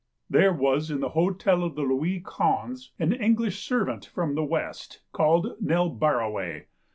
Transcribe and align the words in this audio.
There 0.31 0.51
was 0.51 0.89
in 0.89 0.99
the 0.99 1.09
hotel 1.09 1.61
of 1.61 1.75
the 1.75 1.83
Louis 1.83 2.21
Ouinze 2.25 2.89
an 2.97 3.13
Eng 3.13 3.35
lish 3.35 3.63
servant 3.63 4.03
from 4.07 4.33
the 4.33 4.43
west 4.43 5.03
called 5.11 5.55
Nell 5.61 5.91
Barraway. 5.91 6.65